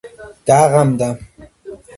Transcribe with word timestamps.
დაღამდა. 0.51 1.11